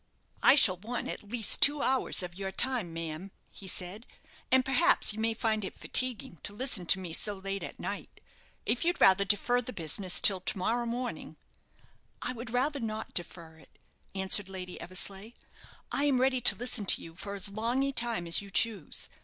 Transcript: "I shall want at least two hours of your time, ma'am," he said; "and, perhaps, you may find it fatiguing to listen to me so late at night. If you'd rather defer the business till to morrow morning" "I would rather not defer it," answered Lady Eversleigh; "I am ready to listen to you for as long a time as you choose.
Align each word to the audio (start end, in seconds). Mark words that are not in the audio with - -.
"I 0.41 0.55
shall 0.55 0.77
want 0.77 1.07
at 1.09 1.21
least 1.21 1.61
two 1.61 1.83
hours 1.83 2.23
of 2.23 2.33
your 2.33 2.51
time, 2.51 2.91
ma'am," 2.91 3.29
he 3.51 3.67
said; 3.67 4.07
"and, 4.51 4.65
perhaps, 4.65 5.13
you 5.13 5.19
may 5.19 5.35
find 5.35 5.63
it 5.63 5.77
fatiguing 5.77 6.39
to 6.41 6.53
listen 6.53 6.87
to 6.87 6.99
me 6.99 7.13
so 7.13 7.35
late 7.35 7.61
at 7.61 7.79
night. 7.79 8.19
If 8.65 8.83
you'd 8.83 8.99
rather 8.99 9.25
defer 9.25 9.61
the 9.61 9.71
business 9.71 10.19
till 10.19 10.41
to 10.41 10.57
morrow 10.57 10.87
morning" 10.87 11.37
"I 12.23 12.33
would 12.33 12.49
rather 12.49 12.79
not 12.79 13.13
defer 13.13 13.59
it," 13.59 13.77
answered 14.15 14.49
Lady 14.49 14.81
Eversleigh; 14.81 15.33
"I 15.91 16.05
am 16.05 16.19
ready 16.19 16.41
to 16.41 16.55
listen 16.55 16.87
to 16.87 17.01
you 17.03 17.13
for 17.13 17.35
as 17.35 17.49
long 17.51 17.83
a 17.83 17.91
time 17.91 18.25
as 18.25 18.41
you 18.41 18.49
choose. 18.49 19.07